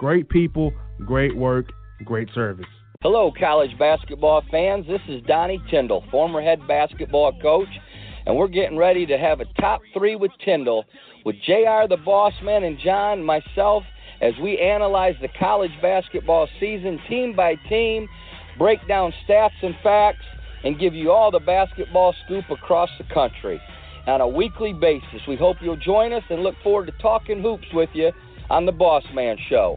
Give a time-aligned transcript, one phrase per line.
[0.00, 0.72] great people,
[1.04, 1.66] great work,
[2.06, 2.64] great service.
[3.02, 4.86] Hello, college basketball fans.
[4.86, 7.68] This is Donnie Tyndall, former head basketball coach,
[8.24, 10.86] and we're getting ready to have a top three with Tyndall,
[11.26, 13.82] with JR the Boss Man and John, myself,
[14.22, 18.08] as we analyze the college basketball season team by team,
[18.56, 20.24] break down stats and facts,
[20.64, 23.60] and give you all the basketball scoop across the country
[24.06, 25.20] on a weekly basis.
[25.28, 28.12] We hope you'll join us and look forward to talking hoops with you
[28.48, 29.76] on the Boss Man Show.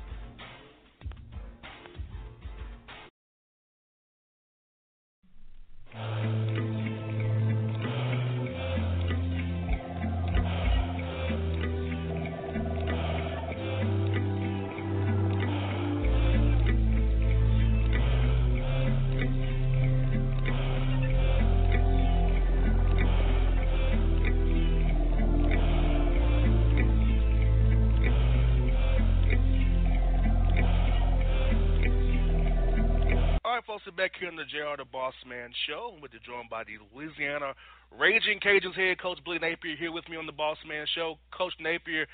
[33.89, 35.95] Back here on the JR the Boss Man Show.
[35.99, 37.55] We're joined by the Louisiana
[37.91, 41.17] Ragin' Cajuns head coach Billy Napier here with me on the Boss Man Show.
[41.35, 42.05] Coach Napier,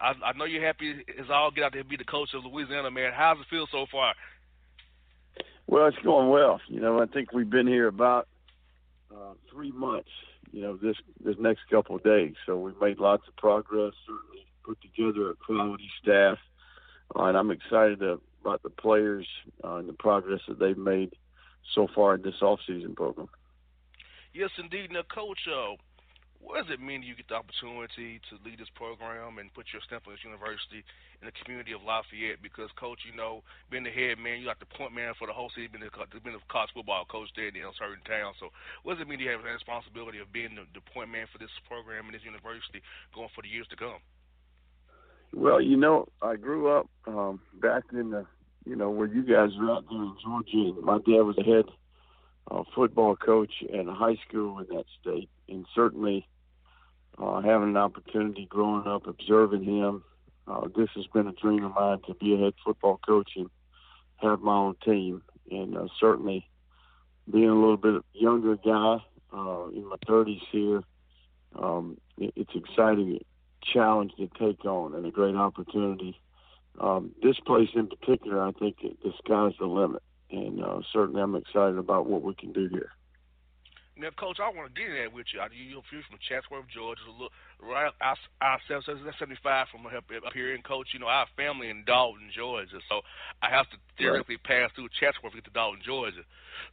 [0.00, 2.44] I, I know you're happy as all get out there to be the coach of
[2.44, 3.12] Louisiana, man.
[3.12, 4.14] How's it feel so far?
[5.66, 6.60] Well, it's going well.
[6.68, 8.28] You know, I think we've been here about
[9.12, 10.10] uh, three months.
[10.52, 13.92] You know, this this next couple of days, so we've made lots of progress.
[14.06, 16.38] Certainly, put together a quality staff,
[17.14, 19.26] uh, and I'm excited to, about the players
[19.64, 21.10] uh, and the progress that they've made
[21.74, 23.28] so far in this off-season program.
[24.32, 24.92] Yes, indeed.
[24.92, 25.74] Now, Coach, uh,
[26.38, 29.82] what does it mean you get the opportunity to lead this program and put your
[29.82, 30.86] stamp on this university
[31.18, 32.38] in the community of Lafayette?
[32.38, 35.34] Because, Coach, you know, being the head man, you're like the point man for the
[35.34, 35.90] whole city, being the,
[36.22, 38.38] being the college football coach there in a certain town.
[38.38, 38.54] So,
[38.86, 41.42] what does it mean to have the responsibility of being the, the point man for
[41.42, 42.78] this program and this university
[43.10, 43.98] going for the years to come?
[45.34, 48.28] Well, you know, I grew up um, back in the
[48.66, 50.80] you know, where you guys are out there in Georgia.
[50.82, 51.64] My dad was a head
[52.50, 56.26] uh, football coach in a high school in that state, and certainly
[57.16, 60.02] uh, having an opportunity growing up, observing him,
[60.48, 63.48] uh, this has been a dream of mine to be a head football coach and
[64.16, 65.22] have my own team.
[65.50, 66.48] And uh, certainly,
[67.30, 68.98] being a little bit younger guy
[69.32, 70.82] uh, in my 30s here,
[71.56, 73.20] um, it, it's exciting
[73.62, 76.20] challenge to take on and a great opportunity
[76.80, 81.34] um, this place in particular, I think the sky's the limit, and uh, certainly I'm
[81.34, 82.90] excited about what we can do here.
[83.98, 85.40] Now, Coach, I want to get in there with you.
[85.40, 87.32] You're from Chatsworth, Georgia, a little,
[87.64, 90.54] right I 75 from up here.
[90.54, 93.00] And, Coach, you know, our family in Dalton, Georgia, so
[93.40, 94.68] I have to theoretically right.
[94.68, 96.28] pass through Chatsworth to get to Dalton, Georgia.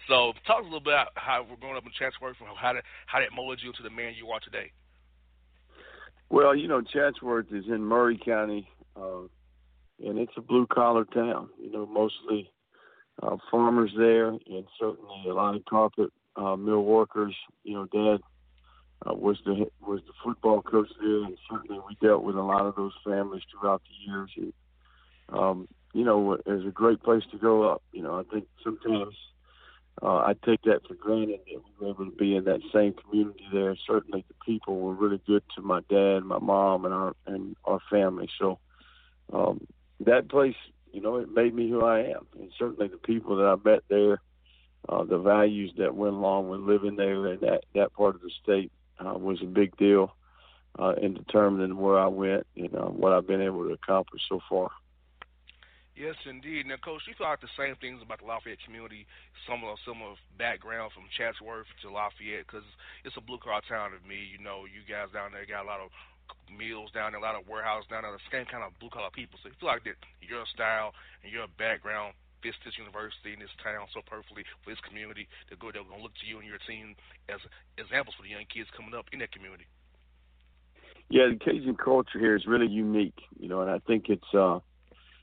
[0.10, 2.84] So talk a little bit about how we're growing up in Chatsworth and how that,
[3.06, 4.74] how that molded you into the man you are today.
[6.30, 8.68] Well, you know, Chatsworth is in Murray County,
[8.98, 9.32] uh,
[10.04, 11.50] and it's a blue-collar town.
[11.60, 12.52] You know, mostly
[13.22, 17.36] uh, farmers there, and certainly a lot of carpet uh, mill workers.
[17.64, 18.22] You know, Dad
[19.06, 22.66] uh, was the was the football coach there, and certainly we dealt with a lot
[22.66, 24.32] of those families throughout the years.
[24.38, 24.54] And
[25.30, 27.84] um, you know, it was a great place to grow up.
[27.92, 29.16] You know, I think sometimes
[30.02, 32.94] uh, I take that for granted that we were able to be in that same
[32.94, 33.76] community there.
[33.88, 37.80] Certainly, the people were really good to my dad, my mom, and our and our
[37.92, 38.30] family.
[38.40, 38.60] So
[39.32, 39.68] um,
[40.06, 40.56] that place,
[40.92, 43.84] you know, it made me who I am, and certainly the people that I met
[43.90, 44.22] there
[44.90, 48.32] uh, the values that went along with living there in that that part of the
[48.44, 50.16] state uh, was a big deal
[50.80, 54.42] uh, in determining where I went and uh, what I've been able to accomplish so
[54.50, 54.70] far.
[55.96, 56.66] Yes, indeed.
[56.66, 59.06] Now, Coach, you like the same things about the Lafayette community,
[59.48, 62.66] similar similar background from Chatsworth to Lafayette, because
[63.06, 64.20] it's a blue collar town to me.
[64.20, 65.94] You know, you guys down there got a lot of
[66.50, 69.12] mills down there, a lot of warehouse down there, the same kind of blue collar
[69.14, 69.40] people.
[69.42, 70.94] So you feel like that your style
[71.24, 72.14] and your background
[72.44, 75.28] fits this university and this town so perfectly for this community.
[75.48, 75.80] They're good.
[75.80, 76.96] They're to look to you and your team
[77.32, 77.40] as
[77.80, 79.66] examples for the young kids coming up in that community.
[81.10, 84.60] Yeah, the Cajun culture here is really unique, you know, and I think it's uh,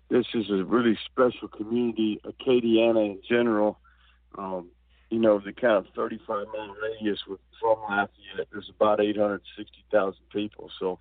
[0.08, 3.78] this is a really special community, Acadiana in general.
[4.36, 4.68] Um,
[5.10, 10.70] you know, the kind of 35 mile radius from Lafayette, there's about 860,000 people.
[10.78, 10.98] So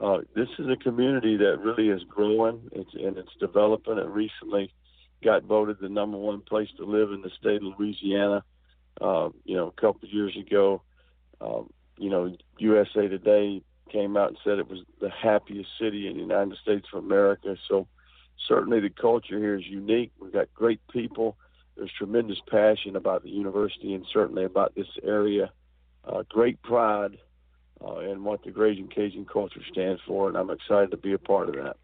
[0.00, 3.98] uh, this is a community that really is growing, it's, and it's developing.
[3.98, 4.72] And recently,
[5.24, 8.44] got voted the number one place to live in the state of Louisiana.
[9.00, 10.82] Uh, you know, a couple of years ago,
[11.40, 16.14] um, you know, USA Today came out and said it was the happiest city in
[16.14, 17.56] the United States of America.
[17.68, 17.86] So
[18.48, 20.12] certainly the culture here is unique.
[20.18, 21.36] We've got great people.
[21.76, 25.50] There's tremendous passion about the university and certainly about this area.
[26.04, 27.18] Uh, great pride
[27.84, 31.18] uh, in what the Ragin' Cajun culture stands for, and I'm excited to be a
[31.18, 31.76] part of that.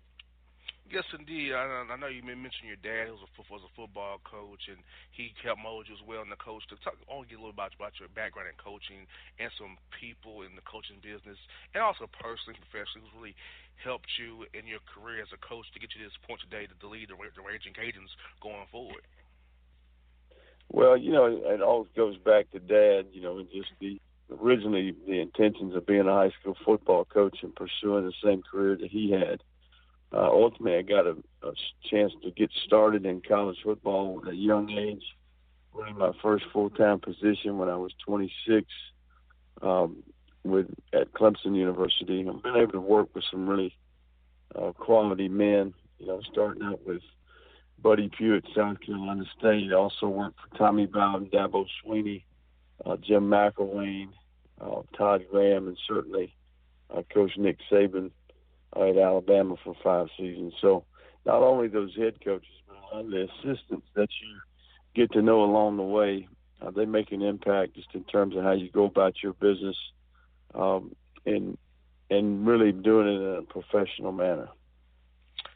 [0.93, 1.57] Yes, indeed.
[1.57, 4.77] I, I know you mentioned your dad was a was a football coach, and
[5.09, 6.69] he helped mold you as well in the coach.
[6.69, 9.09] To talk, I want to get a little about about your background in coaching
[9.41, 11.41] and some people in the coaching business,
[11.73, 13.37] and also personally, professionally, who's really
[13.81, 16.69] helped you in your career as a coach to get you to this point today
[16.69, 18.13] to lead the, the Ragin' Cajuns
[18.45, 19.01] going forward.
[20.73, 23.07] Well, you know, it all goes back to Dad.
[23.13, 24.01] You know, and just the
[24.41, 28.77] originally the intentions of being a high school football coach and pursuing the same career
[28.77, 29.41] that he had
[30.15, 31.53] uh, ultimately, I got a, a
[31.91, 35.03] chance to get started in college football at a young age.
[35.73, 38.67] Running my first full time position when I was 26
[39.63, 40.03] um,
[40.45, 42.27] with at Clemson University.
[42.29, 43.75] I've been able to work with some really
[44.55, 45.73] uh, quality men.
[45.99, 47.01] You know, starting out with
[47.83, 49.73] Buddy Pough at South Carolina State.
[49.73, 52.25] Also worked for Tommy Bowden, Dabo Swinney,
[52.87, 54.09] uh, Jim McElwain,
[54.61, 56.35] uh, Todd Graham, and certainly
[56.95, 58.11] uh, Coach Nick Saban
[58.77, 60.55] at Alabama for five seasons.
[60.61, 60.85] So
[61.27, 64.41] not only those head coaches, but a lot of the assistants that you
[64.95, 66.29] get to know along the way,
[66.61, 69.77] uh, they make an impact just in terms of how you go about your business,
[70.55, 70.95] um,
[71.27, 71.59] and
[72.11, 74.49] and really doing it in a professional manner.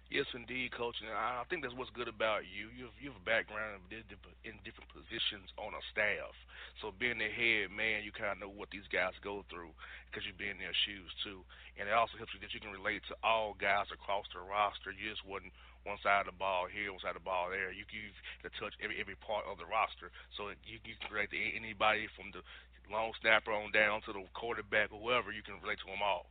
[0.07, 1.03] Yes, indeed, coach.
[1.03, 2.71] And I think that's what's good about you.
[2.71, 6.31] You have, you have a background in different positions on a staff.
[6.79, 9.75] So being the head man, you kind of know what these guys go through
[10.07, 11.43] because you've been in their shoes too.
[11.75, 14.95] And it also helps you that you can relate to all guys across the roster.
[14.95, 15.51] You just wasn't
[15.83, 17.75] one side of the ball here, one side of the ball there.
[17.75, 18.15] You you
[18.47, 20.15] to touch every every part of the roster.
[20.39, 22.47] So you you can relate to anybody from the
[22.95, 25.35] long snapper on down to the quarterback whoever.
[25.35, 26.31] You can relate to them all.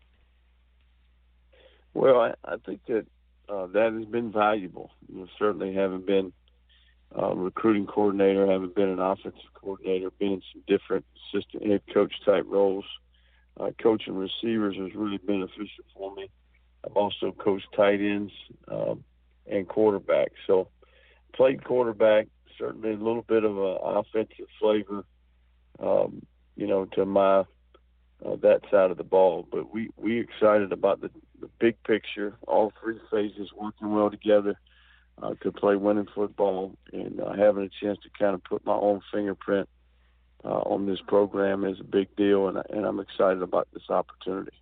[1.91, 3.08] Well, I, I think that
[3.50, 4.92] uh, that has been valuable.
[5.12, 6.34] You know, certainly haven't been
[7.36, 12.46] recruiting coordinator, haven't been an offensive coordinator, been in some different assistant head coach type
[12.48, 12.86] roles.
[13.58, 16.30] Uh, coaching receivers has really beneficial for me.
[16.86, 18.34] I've also coached tight ends
[18.68, 19.04] um,
[19.48, 20.36] and quarterbacks.
[20.46, 20.68] So
[21.34, 22.28] played quarterback,
[22.60, 25.06] certainly a little bit of an offensive flavor,
[25.80, 26.25] um,
[26.56, 27.44] you know, to my
[28.24, 29.48] uh, that side of the ball.
[29.50, 34.60] But we we excited about the the big picture, all three phases working well together
[35.22, 38.74] uh, to play winning football and uh, having a chance to kind of put my
[38.74, 39.67] own fingerprint
[40.43, 44.55] uh, on this program is a big deal, and, and I'm excited about this opportunity.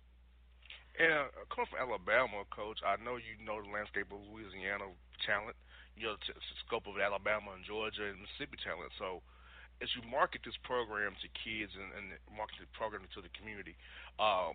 [0.98, 4.88] And uh, coming from Alabama, Coach, I know you know the landscape of Louisiana
[5.26, 5.58] talent,
[5.98, 6.32] you know the
[6.64, 8.94] scope of Alabama and Georgia and Mississippi talent.
[8.96, 9.20] So,
[9.82, 13.74] as you market this program to kids and, and market the program to the community,
[14.22, 14.54] um,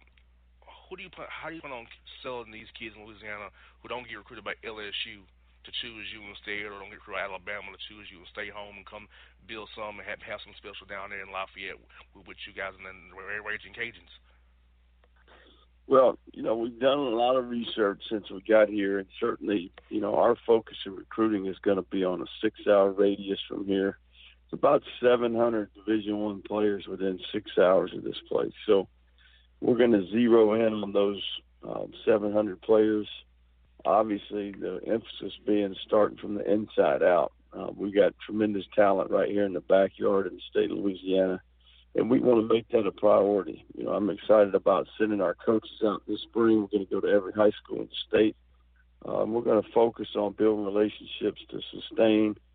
[0.88, 1.88] who do you plan, how do you plan on
[2.24, 5.22] selling these kids in Louisiana who don't get recruited by LSU
[5.68, 8.48] to choose you instead, or don't get recruited by Alabama to choose you and stay
[8.48, 9.12] home and come
[9.46, 11.78] build some and have, have some special down there in Lafayette
[12.16, 14.14] with, with you guys and then Ragin' Cajuns?
[15.90, 19.72] Well, you know, we've done a lot of research since we got here, and certainly,
[19.90, 23.66] you know, our focus in recruiting is going to be on a six-hour radius from
[23.66, 23.98] here
[24.50, 28.52] it's about 700 Division One players within six hours of this place.
[28.66, 28.88] So
[29.62, 31.22] we're going to zero in on those
[31.64, 33.08] um, 700 players.
[33.86, 37.32] Obviously, the emphasis being starting from the inside out.
[37.54, 41.40] Uh, we got tremendous talent right here in the backyard in the state of Louisiana,
[41.94, 43.66] and we want to make that a priority.
[43.78, 46.62] You know, I'm excited about sending our coaches out this spring.
[46.62, 48.36] We're going to go to every high school in the state.
[49.06, 52.36] Um, we're going to focus on building relationships to sustain–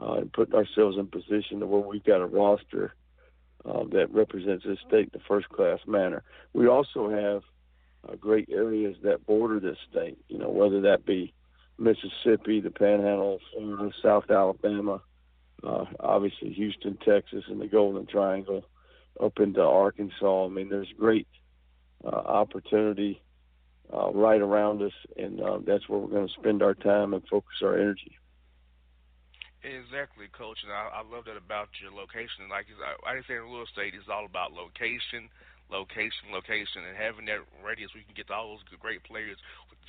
[0.00, 2.94] uh, and putting ourselves in position to where we've got a roster
[3.64, 6.22] uh, that represents this state in a first class manner.
[6.52, 7.42] We also have
[8.08, 11.34] uh, great areas that border this state, you know, whether that be
[11.78, 15.02] Mississippi, the Panhandle, Florida, South Alabama,
[15.62, 18.64] uh, obviously Houston, Texas, and the Golden Triangle,
[19.22, 20.46] up into Arkansas.
[20.46, 21.28] I mean, there's great
[22.04, 23.20] uh, opportunity
[23.92, 27.26] uh, right around us, and uh, that's where we're going to spend our time and
[27.28, 28.16] focus our energy.
[29.60, 32.48] Exactly, coach, and I, I love that about your location.
[32.48, 35.28] Like I, I say in real estate, it's all about location,
[35.68, 39.36] location, location, and having that radius you can get to all those great players.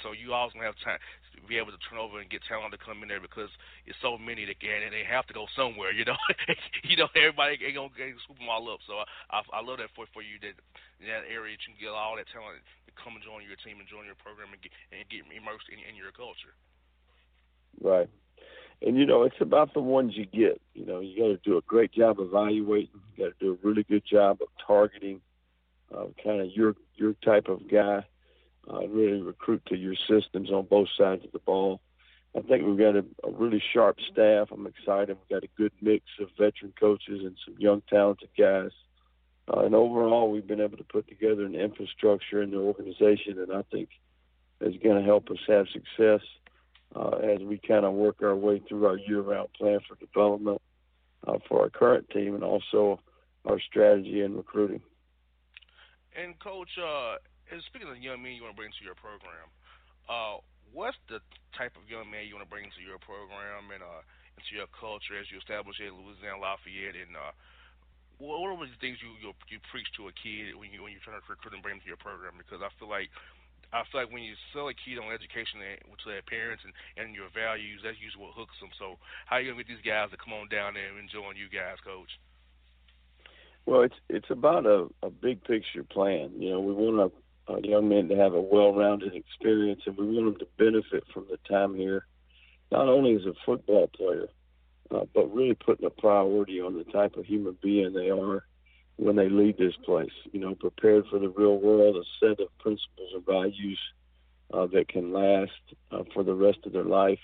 [0.04, 2.75] So you always gonna have time to be able to turn over and get talent
[2.75, 3.48] to come in there because
[3.88, 5.96] it's so many that can and they have to go somewhere.
[5.96, 6.20] You know,
[6.84, 8.84] you know everybody ain't gonna, gonna swoop them all up.
[8.84, 10.60] So I, I, I love that for for you that
[11.08, 13.88] that area you can get all that talent to come and join your team and
[13.88, 16.51] join your program and get and get immersed in, in your culture.
[17.80, 18.12] Right
[18.82, 20.62] and you know it's about the ones you get.
[20.74, 22.90] You know, you got to do a great job evaluating.
[23.16, 25.22] You got to do a really good job of targeting,
[25.94, 28.04] uh, kind of your your type of guy,
[28.72, 31.82] uh, really recruit to your systems on both sides of the ball.
[32.36, 34.50] I think we've got a, a really sharp staff.
[34.52, 35.18] I'm excited.
[35.18, 38.72] We've got a good mix of veteran coaches and some young talented guys.
[39.52, 43.50] Uh, and overall, we've been able to put together an infrastructure in the organization that
[43.50, 43.90] I think
[44.62, 46.22] is going to help us have success
[46.95, 50.62] uh, as we kind of work our way through our year-round plan for development
[51.27, 53.00] uh, for our current team and also
[53.45, 54.81] our strategy and recruiting.
[56.12, 57.15] And coach, uh,
[57.67, 59.48] speaking of young men you want to bring to your program,
[60.12, 60.43] uh,
[60.75, 61.24] what's the
[61.55, 64.03] type of young man you want to bring to your program and uh,
[64.36, 67.00] into your culture as you establish it in Louisiana Lafayette?
[67.00, 67.31] And uh,
[68.19, 71.03] what are the things you, you you preach to a kid when you when you're
[71.03, 72.36] trying to recruit and bring them to your program?
[72.36, 73.07] Because I feel like
[73.74, 77.16] I feel like when you sell a kid on education to their parents and, and
[77.16, 78.70] your values, that's usually what hooks them.
[78.78, 81.40] So how are you gonna get these guys to come on down there and join
[81.40, 82.12] you guys, coach?
[83.66, 86.32] Well, it's it's about a, a big picture plan.
[86.36, 87.13] You know, we want
[87.48, 91.04] a, a young men to have a well-rounded experience, and we want them to benefit
[91.13, 92.06] from the time here,
[92.72, 94.28] not only as a football player,
[94.92, 98.44] uh, but really putting a priority on the type of human being they are
[99.01, 100.12] when they leave this place.
[100.31, 103.79] You know, prepared for the real world, a set of principles and values
[104.53, 105.51] uh, that can last
[105.91, 107.20] uh, for the rest of their life.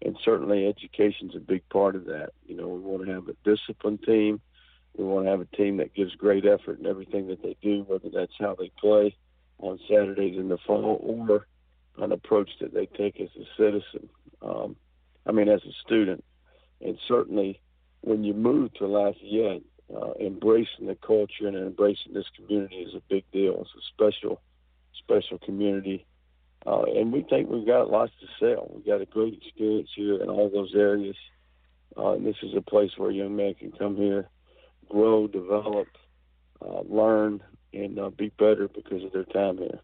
[0.00, 2.30] And certainly, education's a big part of that.
[2.46, 4.40] You know, we want to have a disciplined team.
[4.96, 7.84] We want to have a team that gives great effort in everything that they do,
[7.86, 9.14] whether that's how they play
[9.58, 11.46] on Saturdays in the fall or
[12.02, 14.08] an approach that they take as a citizen.
[14.40, 14.76] Um,
[15.26, 16.24] I mean, as a student.
[16.80, 17.60] And certainly,
[18.00, 19.62] when you move to Lafayette,
[19.94, 23.60] uh, embracing the culture and embracing this community is a big deal.
[23.60, 24.40] It's a special,
[24.98, 26.06] special community,
[26.66, 28.70] uh, and we think we've got lots to sell.
[28.74, 31.16] We've got a great experience here in all those areas,
[31.96, 34.28] uh, and this is a place where young men can come here,
[34.88, 35.88] grow, develop,
[36.60, 37.42] uh, learn,
[37.72, 39.80] and uh, be better because of their time here.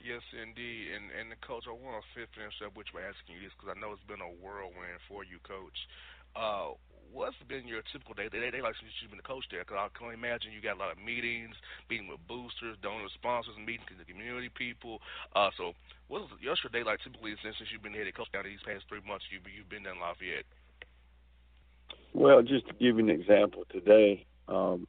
[0.00, 0.96] Yes, indeed.
[0.96, 3.76] And and the coach, I want to finish up with by asking you this because
[3.76, 5.76] I know it's been a whirlwind for you, coach.
[6.32, 6.72] Uh,
[7.12, 8.28] what's been your typical day?
[8.30, 10.76] They, they like since you've been a coach there, because I can imagine you got
[10.76, 11.54] a lot of meetings,
[11.88, 15.02] meeting with boosters, donor sponsors, meeting with the community people.
[15.34, 15.72] Uh, so
[16.08, 19.02] what's your day like typically since, since you've been head coach down these past three
[19.06, 19.26] months?
[19.30, 20.46] You you've been down Lafayette.
[22.12, 24.86] Well, just to give you an example, today, um,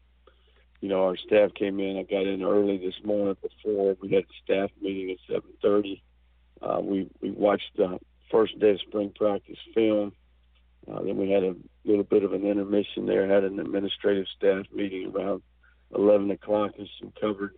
[0.82, 1.98] you know, our staff came in.
[1.98, 6.02] I got in early this morning before we had a staff meeting at seven thirty.
[6.62, 8.00] Uh, we we watched the
[8.32, 10.14] first day of spring practice film.
[10.92, 11.56] Uh, then we had a
[11.86, 15.42] little bit of an intermission there, had an administrative staff meeting around
[15.96, 17.56] 11 o'clock and some covered,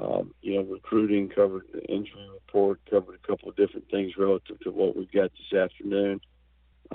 [0.00, 4.58] um, you know, recruiting, covered the injury report, covered a couple of different things relative
[4.60, 6.20] to what we've got this afternoon.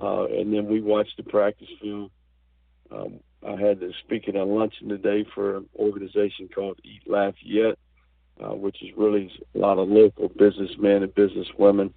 [0.01, 2.10] Uh, and then we watched the practice film.
[2.92, 7.78] Um, I had to speak at a luncheon today for an organization called Eat Lafayette,
[8.44, 11.94] uh, which is really a lot of local businessmen and businesswomen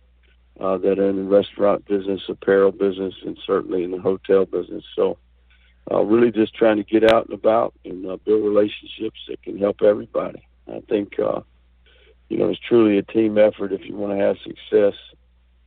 [0.61, 4.85] uh, that are in the restaurant business, apparel business, and certainly in the hotel business.
[4.95, 5.19] So,
[5.91, 9.59] uh, really just trying to get out and about and uh, build relationships that can
[9.59, 10.47] help everybody.
[10.73, 11.41] I think, uh,
[12.29, 14.95] you know, it's truly a team effort if you want to have success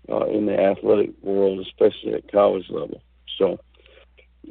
[0.09, 3.01] uh, in the athletic world, especially at college level.
[3.37, 3.59] So,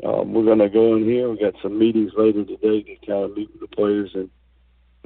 [0.03, 1.31] um, we're going to go in here.
[1.31, 4.29] We've got some meetings later today to kind of meet with the players and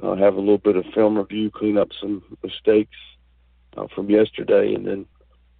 [0.01, 2.97] uh, have a little bit of film review, clean up some mistakes
[3.77, 5.05] uh, from yesterday, and then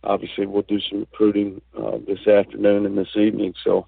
[0.03, 3.53] obviously we'll do some recruiting uh, this afternoon and this evening.
[3.63, 3.88] So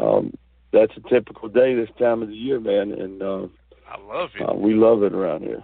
[0.00, 0.34] um,
[0.72, 3.46] that's a typical day this time of the year, man, and uh,
[3.88, 4.48] I love it.
[4.48, 5.62] Uh, we love it around here.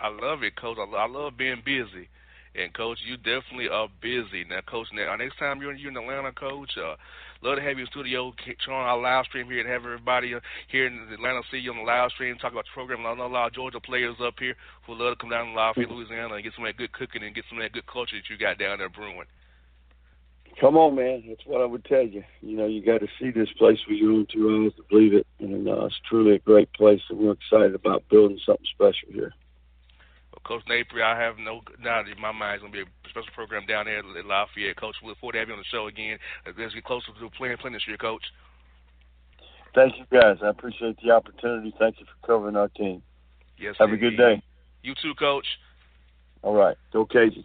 [0.00, 0.78] I love it, Coach.
[0.78, 2.08] I, I love being busy.
[2.54, 4.88] And coach, you definitely are busy now, coach.
[4.92, 6.96] Now, next time you're, you're in Atlanta, coach, uh,
[7.40, 10.34] love to have you in studio, turn on our live stream here and have everybody
[10.34, 13.06] uh, here in Atlanta see you on the live stream, talk about the program.
[13.06, 14.54] I know a lot of Georgia players up here
[14.86, 17.22] who love to come down to Lafayette, Louisiana, and get some of that good cooking
[17.22, 19.24] and get some of that good culture that you got down there brewing.
[20.60, 21.24] Come on, man.
[21.26, 22.22] That's what I would tell you.
[22.42, 25.14] You know, you got to see this place with your own two eyes to believe
[25.14, 29.08] it, and uh, it's truly a great place, and we're excited about building something special
[29.10, 29.32] here.
[30.44, 33.30] Coach Napier, I have no doubt in my mind it's going to be a special
[33.34, 34.76] program down there at Lafayette.
[34.76, 37.06] Coach, we look forward to having you on the show again uh, Let's get closer
[37.14, 38.24] to playing playing this year, Coach.
[39.74, 40.36] Thank you, guys.
[40.42, 41.74] I appreciate the opportunity.
[41.78, 43.02] Thank you for covering our team.
[43.58, 43.76] Yes.
[43.78, 44.06] Have indeed.
[44.06, 44.42] a good day.
[44.82, 45.46] You too, Coach.
[46.42, 46.76] All right.
[46.92, 47.44] Go Cajuns.